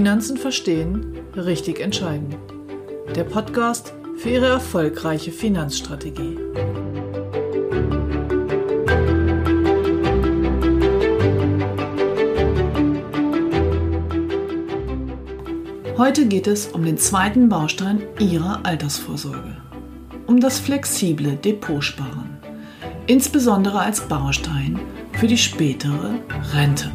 [0.00, 2.34] Finanzen verstehen, richtig entscheiden.
[3.14, 6.38] Der Podcast für Ihre erfolgreiche Finanzstrategie.
[15.98, 19.58] Heute geht es um den zweiten Baustein Ihrer Altersvorsorge,
[20.26, 22.38] um das flexible Depotsparen,
[23.06, 24.80] insbesondere als Baustein
[25.12, 26.14] für die spätere
[26.54, 26.90] Rente.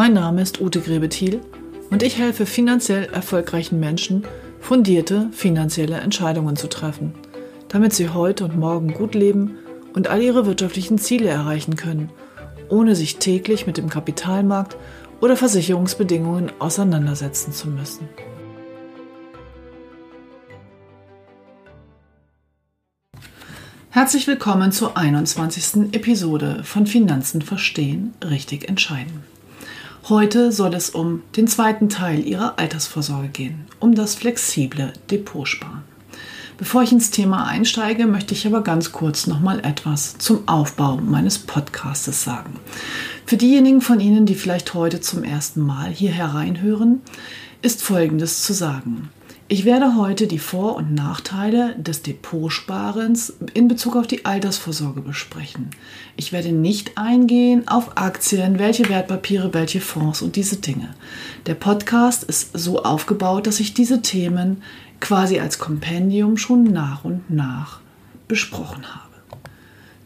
[0.00, 1.42] Mein Name ist Ute Grebethiel
[1.90, 4.24] und ich helfe finanziell erfolgreichen Menschen,
[4.58, 7.12] fundierte finanzielle Entscheidungen zu treffen,
[7.68, 9.58] damit sie heute und morgen gut leben
[9.92, 12.08] und all ihre wirtschaftlichen Ziele erreichen können,
[12.70, 14.78] ohne sich täglich mit dem Kapitalmarkt
[15.20, 18.08] oder Versicherungsbedingungen auseinandersetzen zu müssen.
[23.90, 25.92] Herzlich willkommen zur 21.
[25.92, 29.24] Episode von Finanzen verstehen, richtig entscheiden.
[30.08, 35.82] Heute soll es um den zweiten Teil Ihrer Altersvorsorge gehen, um das flexible Depotsparen.
[36.56, 40.96] Bevor ich ins Thema einsteige, möchte ich aber ganz kurz noch mal etwas zum Aufbau
[40.96, 42.54] meines Podcastes sagen.
[43.26, 47.02] Für diejenigen von Ihnen, die vielleicht heute zum ersten Mal hier hereinhören,
[47.62, 49.10] ist Folgendes zu sagen.
[49.52, 55.70] Ich werde heute die Vor- und Nachteile des Depotsparens in Bezug auf die Altersvorsorge besprechen.
[56.16, 60.94] Ich werde nicht eingehen auf Aktien, welche Wertpapiere, welche Fonds und diese Dinge.
[61.46, 64.62] Der Podcast ist so aufgebaut, dass ich diese Themen
[65.00, 67.80] quasi als Kompendium schon nach und nach
[68.28, 69.40] besprochen habe.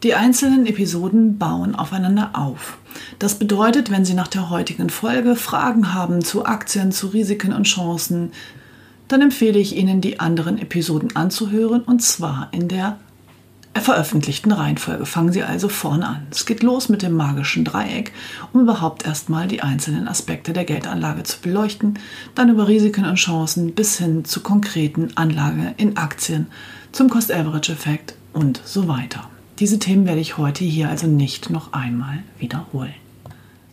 [0.04, 2.78] Die einzelnen Episoden bauen aufeinander auf.
[3.18, 7.64] Das bedeutet, wenn Sie nach der heutigen Folge Fragen haben zu Aktien, zu Risiken und
[7.64, 8.32] Chancen,
[9.08, 12.98] dann empfehle ich Ihnen, die anderen Episoden anzuhören und zwar in der
[13.80, 15.04] veröffentlichten Reihenfolge.
[15.04, 16.26] Fangen Sie also vorne an.
[16.30, 18.12] Es geht los mit dem magischen Dreieck,
[18.52, 21.98] um überhaupt erstmal die einzelnen Aspekte der Geldanlage zu beleuchten,
[22.34, 26.46] dann über Risiken und Chancen bis hin zu konkreten Anlage in Aktien,
[26.92, 29.28] zum Cost-Average-Effekt und so weiter.
[29.58, 32.94] Diese Themen werde ich heute hier also nicht noch einmal wiederholen.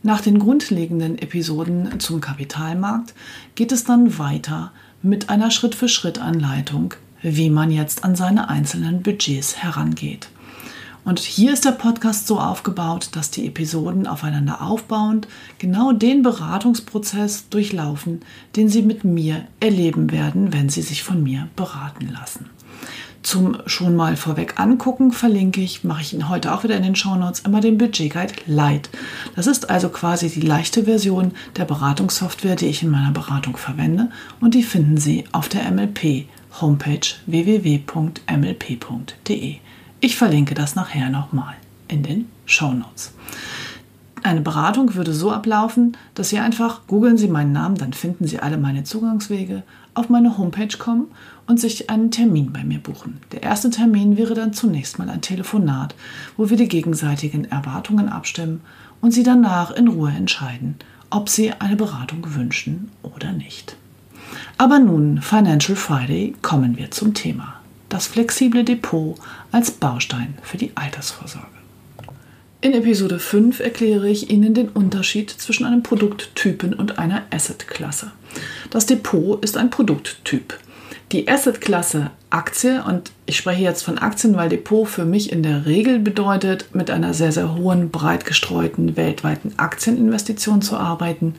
[0.04, 3.14] Nach den grundlegenden Episoden zum Kapitalmarkt
[3.54, 10.30] geht es dann weiter mit einer Schritt-für-Schritt-Anleitung, wie man jetzt an seine einzelnen Budgets herangeht.
[11.04, 17.50] Und hier ist der Podcast so aufgebaut, dass die Episoden aufeinander aufbauend genau den Beratungsprozess
[17.50, 18.22] durchlaufen,
[18.56, 22.50] den Sie mit mir erleben werden, wenn Sie sich von mir beraten lassen.
[23.24, 26.96] Zum schon mal vorweg angucken verlinke ich, mache ich Ihnen heute auch wieder in den
[26.96, 28.90] Shownotes, immer den Budget Guide Lite.
[29.36, 34.10] Das ist also quasi die leichte Version der Beratungssoftware, die ich in meiner Beratung verwende
[34.40, 36.26] und die finden Sie auf der MLP
[36.60, 37.86] Homepage www.mlp.de.
[40.00, 41.54] Ich verlinke das nachher nochmal
[41.88, 43.14] in den Shownotes.
[44.24, 48.40] Eine Beratung würde so ablaufen, dass Sie einfach googeln Sie meinen Namen, dann finden Sie
[48.40, 51.08] alle meine Zugangswege, auf meine Homepage kommen
[51.48, 53.20] und sich einen Termin bei mir buchen.
[53.32, 55.96] Der erste Termin wäre dann zunächst mal ein Telefonat,
[56.38, 58.62] wo wir die gegenseitigen Erwartungen abstimmen
[59.02, 60.76] und Sie danach in Ruhe entscheiden,
[61.10, 63.76] ob Sie eine Beratung wünschen oder nicht.
[64.58, 67.56] Aber nun, Financial Friday, kommen wir zum Thema.
[67.90, 69.18] Das flexible Depot
[69.52, 71.48] als Baustein für die Altersvorsorge.
[72.62, 78.12] In Episode 5 erkläre ich Ihnen den Unterschied zwischen einem Produkttypen und einer Assetklasse.
[78.70, 80.60] Das Depot ist ein Produkttyp.
[81.12, 85.66] Die Assetklasse Aktie, und ich spreche jetzt von Aktien, weil Depot für mich in der
[85.66, 91.36] Regel bedeutet, mit einer sehr, sehr hohen, breit gestreuten weltweiten Aktieninvestition zu arbeiten,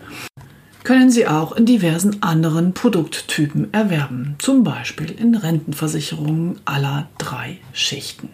[0.84, 8.28] können Sie auch in diversen anderen Produkttypen erwerben, zum Beispiel in Rentenversicherungen aller drei Schichten.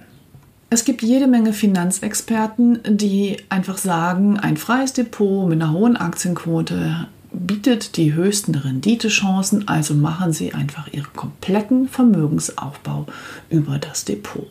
[0.70, 7.06] Es gibt jede Menge Finanzexperten, die einfach sagen, ein freies Depot mit einer hohen Aktienquote
[7.46, 13.06] bietet die höchsten Renditechancen, also machen Sie einfach Ihren kompletten Vermögensaufbau
[13.50, 14.46] über das Depot.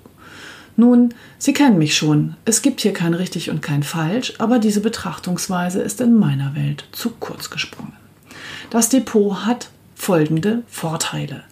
[0.75, 4.81] Nun, Sie kennen mich schon, es gibt hier kein richtig und kein falsch, aber diese
[4.81, 7.93] Betrachtungsweise ist in meiner Welt zu kurz gesprungen.
[8.69, 11.43] Das Depot hat folgende Vorteile.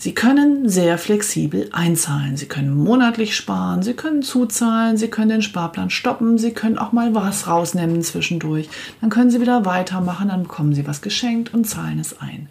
[0.00, 2.36] Sie können sehr flexibel einzahlen.
[2.36, 6.92] Sie können monatlich sparen, Sie können zuzahlen, Sie können den Sparplan stoppen, Sie können auch
[6.92, 8.68] mal was rausnehmen zwischendurch.
[9.00, 12.48] Dann können Sie wieder weitermachen, dann bekommen Sie was geschenkt und zahlen es ein.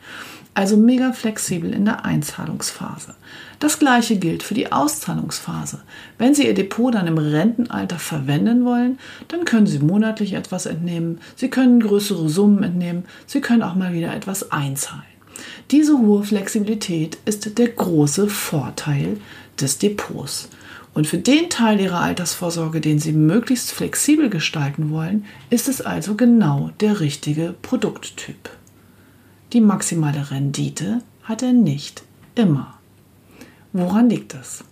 [0.55, 3.15] Also mega flexibel in der Einzahlungsphase.
[3.59, 5.79] Das gleiche gilt für die Auszahlungsphase.
[6.17, 8.99] Wenn Sie Ihr Depot dann im Rentenalter verwenden wollen,
[9.29, 13.93] dann können Sie monatlich etwas entnehmen, Sie können größere Summen entnehmen, Sie können auch mal
[13.93, 15.16] wieder etwas einzahlen.
[15.71, 19.17] Diese hohe Flexibilität ist der große Vorteil
[19.59, 20.49] des Depots.
[20.93, 26.15] Und für den Teil Ihrer Altersvorsorge, den Sie möglichst flexibel gestalten wollen, ist es also
[26.15, 28.49] genau der richtige Produkttyp.
[29.53, 32.03] Die maximale Rendite hat er nicht
[32.35, 32.73] immer.
[33.73, 34.63] Woran liegt das?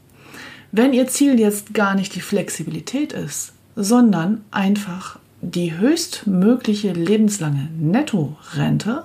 [0.72, 9.04] Wenn Ihr Ziel jetzt gar nicht die Flexibilität ist, sondern einfach die höchstmögliche lebenslange Nettorente,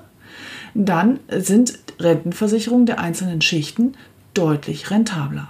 [0.74, 3.94] dann sind Rentenversicherungen der einzelnen Schichten
[4.34, 5.48] deutlich rentabler.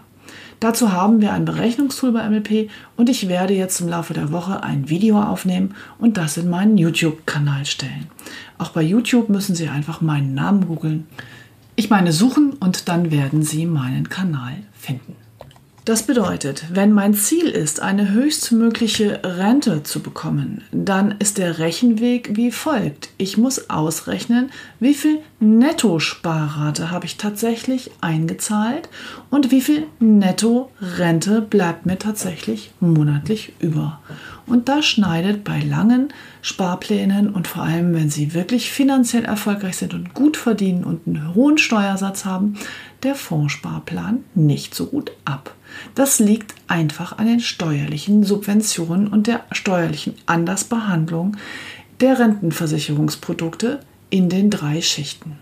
[0.60, 4.62] Dazu haben wir ein Berechnungstool bei MLP und ich werde jetzt im Laufe der Woche
[4.62, 8.08] ein Video aufnehmen und das in meinen YouTube-Kanal stellen.
[8.58, 11.06] Auch bei YouTube müssen Sie einfach meinen Namen googeln.
[11.76, 15.16] Ich meine suchen und dann werden Sie meinen Kanal finden.
[15.90, 22.36] Das bedeutet, wenn mein Ziel ist, eine höchstmögliche Rente zu bekommen, dann ist der Rechenweg
[22.36, 23.08] wie folgt.
[23.18, 28.88] Ich muss ausrechnen, wie viel Nettosparrate habe ich tatsächlich eingezahlt
[29.30, 33.98] und wie viel Nettorente bleibt mir tatsächlich monatlich über.
[34.46, 39.94] Und das schneidet bei langen Sparplänen und vor allem, wenn sie wirklich finanziell erfolgreich sind
[39.94, 42.56] und gut verdienen und einen hohen Steuersatz haben,
[43.02, 45.54] der Fondssparplan nicht so gut ab.
[45.94, 51.36] Das liegt einfach an den steuerlichen Subventionen und der steuerlichen Andersbehandlung
[52.00, 53.80] der Rentenversicherungsprodukte
[54.10, 55.38] in den drei Schichten.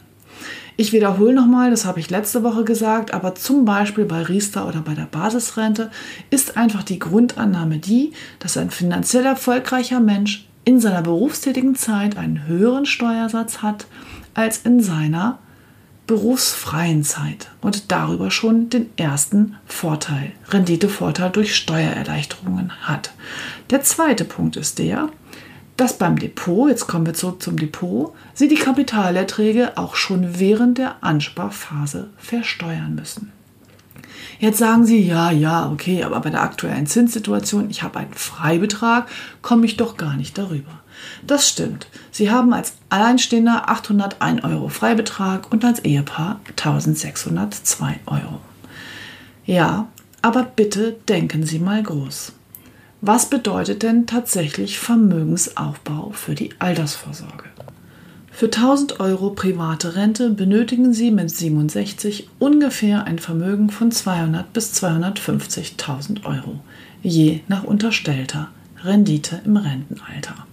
[0.81, 4.81] Ich wiederhole nochmal, das habe ich letzte Woche gesagt, aber zum Beispiel bei Riester oder
[4.81, 5.91] bei der Basisrente
[6.31, 12.47] ist einfach die Grundannahme die, dass ein finanziell erfolgreicher Mensch in seiner berufstätigen Zeit einen
[12.47, 13.87] höheren Steuersatz hat
[14.35, 15.41] als in seiner
[16.09, 23.13] berufsfreien Zeit und darüber schon den ersten Vorteil, Renditevorteil durch Steuererleichterungen hat.
[23.71, 25.11] Der zweite Punkt ist der,
[25.77, 30.79] dass beim Depot, jetzt kommen wir zurück zum Depot, Sie die Kapitalerträge auch schon während
[30.79, 33.31] der Ansparphase versteuern müssen.
[34.41, 39.09] Jetzt sagen Sie, ja, ja, okay, aber bei der aktuellen Zinssituation, ich habe einen Freibetrag,
[39.43, 40.81] komme ich doch gar nicht darüber.
[41.27, 41.87] Das stimmt.
[42.11, 48.41] Sie haben als Alleinstehender 801 Euro Freibetrag und als Ehepaar 1602 Euro.
[49.45, 49.89] Ja,
[50.23, 52.33] aber bitte denken Sie mal groß.
[53.01, 57.45] Was bedeutet denn tatsächlich Vermögensaufbau für die Altersvorsorge?
[58.33, 64.75] Für 1000 Euro private Rente benötigen Sie mit 67 ungefähr ein Vermögen von 200 bis
[64.75, 66.61] 250.000 Euro,
[67.03, 68.49] je nach unterstellter
[68.83, 70.48] Rendite im Rentenalter.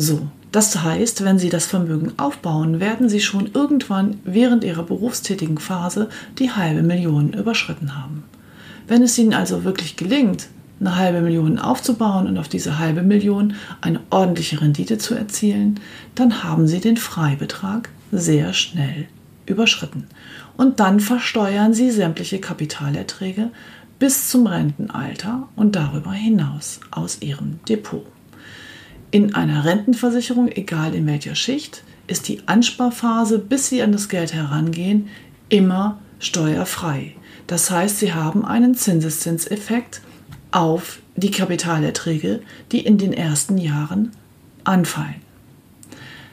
[0.00, 5.58] So, das heißt, wenn Sie das Vermögen aufbauen, werden Sie schon irgendwann während Ihrer berufstätigen
[5.58, 6.08] Phase
[6.38, 8.22] die halbe Million überschritten haben.
[8.86, 13.54] Wenn es Ihnen also wirklich gelingt, eine halbe Million aufzubauen und auf diese halbe Million
[13.80, 15.80] eine ordentliche Rendite zu erzielen,
[16.14, 19.08] dann haben Sie den Freibetrag sehr schnell
[19.46, 20.06] überschritten.
[20.56, 23.50] Und dann versteuern Sie sämtliche Kapitalerträge
[23.98, 28.06] bis zum Rentenalter und darüber hinaus aus Ihrem Depot.
[29.10, 34.34] In einer Rentenversicherung, egal in welcher Schicht, ist die Ansparphase, bis Sie an das Geld
[34.34, 35.08] herangehen,
[35.48, 37.14] immer steuerfrei.
[37.46, 40.02] Das heißt, Sie haben einen Zinseszinseffekt
[40.50, 42.40] auf die Kapitalerträge,
[42.72, 44.12] die in den ersten Jahren
[44.64, 45.22] anfallen.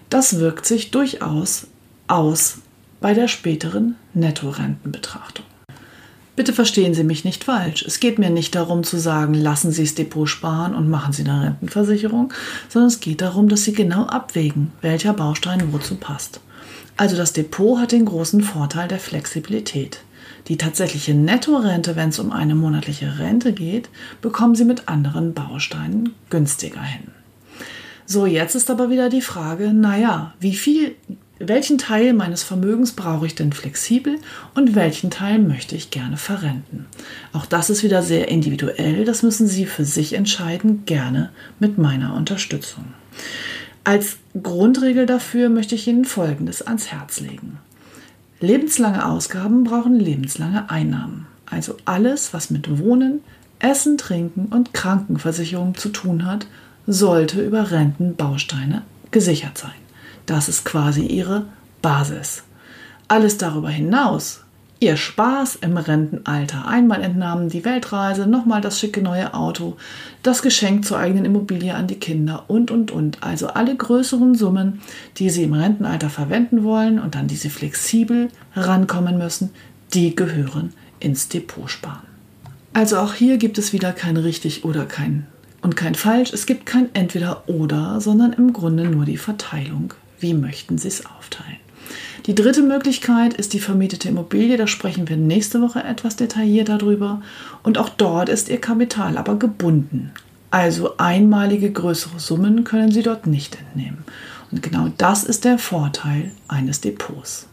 [0.09, 1.67] Das wirkt sich durchaus
[2.07, 2.59] aus
[2.99, 5.45] bei der späteren Nettorentenbetrachtung.
[6.35, 7.83] Bitte verstehen Sie mich nicht falsch.
[7.87, 11.23] Es geht mir nicht darum zu sagen, lassen Sie das Depot sparen und machen Sie
[11.23, 12.33] eine Rentenversicherung,
[12.67, 16.41] sondern es geht darum, dass Sie genau abwägen, welcher Baustein wozu passt.
[16.97, 19.99] Also das Depot hat den großen Vorteil der Flexibilität.
[20.47, 23.89] Die tatsächliche Nettorente, wenn es um eine monatliche Rente geht,
[24.21, 27.07] bekommen Sie mit anderen Bausteinen günstiger hin.
[28.05, 30.95] So, jetzt ist aber wieder die Frage, naja, wie viel
[31.39, 34.19] welchen Teil meines Vermögens brauche ich denn flexibel
[34.53, 36.85] und welchen Teil möchte ich gerne verrenten?
[37.33, 42.15] Auch das ist wieder sehr individuell, das müssen Sie für sich entscheiden, gerne mit meiner
[42.15, 42.85] Unterstützung.
[43.83, 47.59] Als Grundregel dafür möchte ich Ihnen Folgendes ans Herz legen.
[48.39, 51.27] Lebenslange Ausgaben brauchen lebenslange Einnahmen.
[51.45, 53.21] Also alles, was mit Wohnen,
[53.59, 56.47] Essen, Trinken und Krankenversicherung zu tun hat,
[56.87, 59.84] sollte über Rentenbausteine gesichert sein.
[60.25, 61.45] Das ist quasi ihre
[61.81, 62.43] Basis.
[63.07, 64.41] Alles darüber hinaus,
[64.79, 69.77] ihr Spaß im Rentenalter, einmal entnahmen die Weltreise, nochmal das schicke neue Auto,
[70.23, 73.21] das Geschenk zur eigenen Immobilie an die Kinder und, und, und.
[73.21, 74.81] Also alle größeren Summen,
[75.17, 79.51] die sie im Rentenalter verwenden wollen und an die sie flexibel rankommen müssen,
[79.93, 82.07] die gehören ins Depot sparen.
[82.73, 85.27] Also auch hier gibt es wieder kein richtig oder kein
[85.61, 86.33] und kein falsch.
[86.33, 91.05] Es gibt kein entweder oder, sondern im Grunde nur die Verteilung wie möchten Sie es
[91.05, 91.57] aufteilen?
[92.25, 94.57] Die dritte Möglichkeit ist die vermietete Immobilie.
[94.57, 97.21] Da sprechen wir nächste Woche etwas detaillierter darüber.
[97.61, 100.11] Und auch dort ist Ihr Kapital aber gebunden.
[100.49, 104.03] Also einmalige größere Summen können Sie dort nicht entnehmen.
[104.51, 107.47] Und genau das ist der Vorteil eines Depots.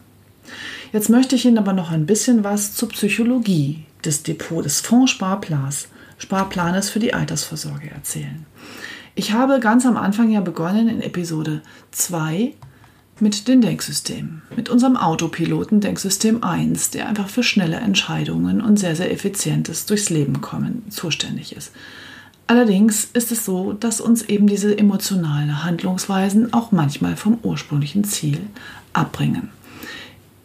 [0.91, 5.87] Jetzt möchte ich Ihnen aber noch ein bisschen was zur Psychologie des Depots, des Fondssparplans
[6.17, 8.45] Sparplanes für die Altersvorsorge erzählen.
[9.15, 12.53] Ich habe ganz am Anfang ja begonnen in Episode 2
[13.19, 18.95] mit den Denksystemen, mit unserem Autopiloten Denksystem 1, der einfach für schnelle Entscheidungen und sehr,
[18.95, 21.71] sehr effizientes durchs Leben kommen zuständig ist.
[22.47, 28.39] Allerdings ist es so, dass uns eben diese emotionalen Handlungsweisen auch manchmal vom ursprünglichen Ziel
[28.93, 29.49] abbringen.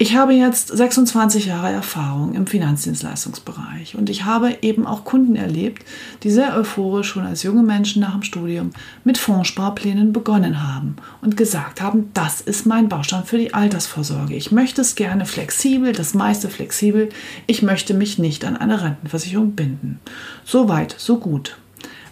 [0.01, 5.85] Ich habe jetzt 26 Jahre Erfahrung im Finanzdienstleistungsbereich und ich habe eben auch Kunden erlebt,
[6.23, 8.71] die sehr euphorisch schon als junge Menschen nach dem Studium
[9.03, 14.37] mit Fondssparplänen begonnen haben und gesagt haben, das ist mein Baustein für die Altersvorsorge.
[14.37, 17.09] Ich möchte es gerne flexibel, das meiste flexibel.
[17.49, 19.99] Ich möchte mich nicht an eine Rentenversicherung binden.
[20.45, 21.59] So weit, so gut.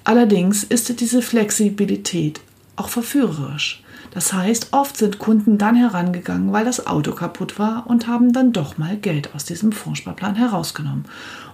[0.02, 2.40] Allerdings ist diese Flexibilität
[2.74, 3.84] auch verführerisch.
[4.16, 8.50] Das heißt, oft sind Kunden dann herangegangen, weil das Auto kaputt war und haben dann
[8.50, 11.04] doch mal Geld aus diesem Fondssparplan herausgenommen.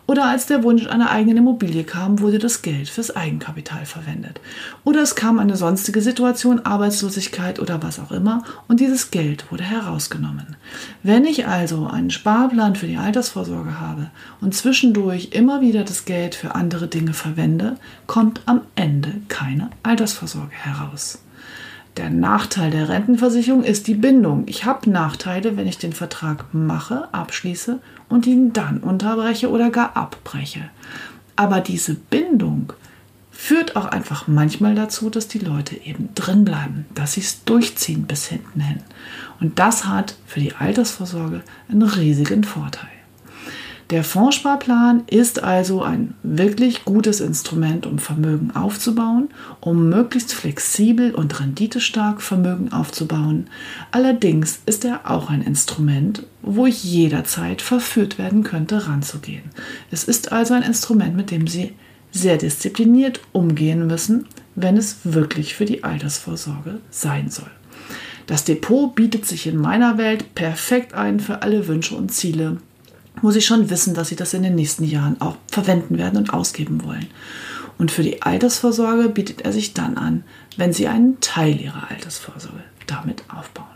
[0.07, 4.41] Oder als der Wunsch einer eigenen Immobilie kam, wurde das Geld fürs Eigenkapital verwendet.
[4.85, 9.65] Oder es kam eine sonstige Situation, Arbeitslosigkeit oder was auch immer, und dieses Geld wurde
[9.65, 10.55] herausgenommen.
[11.03, 16.37] Wenn ich also einen Sparplan für die Altersvorsorge habe und zwischendurch immer wieder das Geld
[16.37, 17.77] für andere Dinge verwende,
[18.07, 21.19] kommt am Ende keine Altersvorsorge heraus.
[21.99, 24.45] Der Nachteil der Rentenversicherung ist die Bindung.
[24.47, 29.95] Ich habe Nachteile, wenn ich den Vertrag mache, abschließe und ihn dann unterbreche oder gar
[29.97, 30.71] abbreche.
[31.37, 32.73] Aber diese Bindung
[33.31, 38.05] führt auch einfach manchmal dazu, dass die Leute eben drin bleiben, dass sie es durchziehen
[38.05, 38.81] bis hinten hin.
[39.41, 42.89] Und das hat für die Altersvorsorge einen riesigen Vorteil.
[43.93, 49.29] Der Fondssparplan ist also ein wirklich gutes Instrument, um Vermögen aufzubauen,
[49.61, 53.51] um möglichst flexibel und renditestark Vermögen aufzubauen.
[53.91, 59.43] Allerdings ist er auch ein Instrument, wo ich jederzeit verführt werden könnte, ranzugehen.
[59.91, 61.75] Es ist also ein Instrument, mit dem Sie
[62.13, 67.51] sehr diszipliniert umgehen müssen, wenn es wirklich für die Altersvorsorge sein soll.
[68.27, 72.57] Das Depot bietet sich in meiner Welt perfekt ein für alle Wünsche und Ziele,
[73.23, 76.35] muss ich schon wissen, dass sie das in den nächsten Jahren auch verwenden werden und
[76.35, 77.07] ausgeben wollen.
[77.79, 80.25] Und für die Altersvorsorge bietet er sich dann an,
[80.57, 83.72] wenn sie einen Teil ihrer Altersvorsorge damit aufbauen.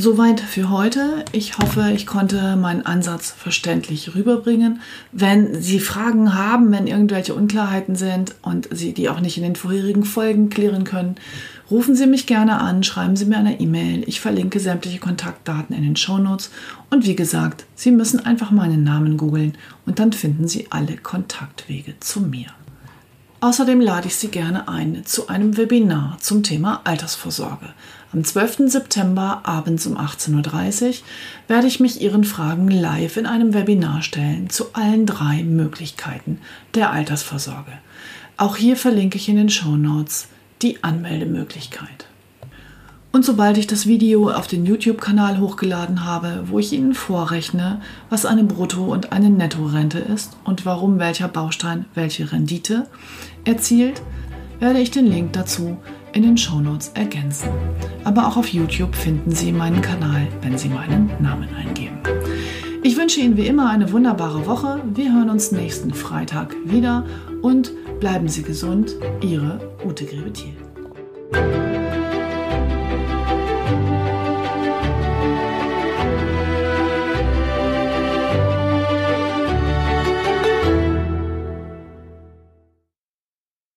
[0.00, 1.24] Soweit für heute.
[1.32, 4.80] Ich hoffe, ich konnte meinen Ansatz verständlich rüberbringen.
[5.10, 9.56] Wenn Sie Fragen haben, wenn irgendwelche Unklarheiten sind und Sie die auch nicht in den
[9.56, 11.16] vorherigen Folgen klären können,
[11.68, 14.04] rufen Sie mich gerne an, schreiben Sie mir eine E-Mail.
[14.06, 16.52] Ich verlinke sämtliche Kontaktdaten in den Shownotes.
[16.90, 21.94] Und wie gesagt, Sie müssen einfach meinen Namen googeln und dann finden Sie alle Kontaktwege
[21.98, 22.46] zu mir.
[23.40, 27.70] Außerdem lade ich Sie gerne ein zu einem Webinar zum Thema Altersvorsorge.
[28.10, 28.70] Am 12.
[28.70, 30.94] September abends um 18.30 Uhr
[31.46, 36.38] werde ich mich Ihren Fragen live in einem Webinar stellen zu allen drei Möglichkeiten
[36.74, 37.72] der Altersvorsorge.
[38.38, 40.28] Auch hier verlinke ich in den Show Notes
[40.62, 42.06] die Anmeldemöglichkeit.
[43.12, 48.24] Und sobald ich das Video auf den YouTube-Kanal hochgeladen habe, wo ich Ihnen vorrechne, was
[48.24, 52.86] eine Brutto- und eine Nettorente ist und warum welcher Baustein welche Rendite
[53.44, 54.00] erzielt,
[54.60, 55.76] werde ich den Link dazu
[56.12, 57.48] in den Shownotes ergänzen.
[58.04, 61.98] Aber auch auf YouTube finden Sie meinen Kanal, wenn Sie meinen Namen eingeben.
[62.82, 64.82] Ich wünsche Ihnen wie immer eine wunderbare Woche.
[64.94, 67.04] Wir hören uns nächsten Freitag wieder
[67.42, 68.94] und bleiben Sie gesund.
[69.20, 70.54] Ihre Ute Grebethiel.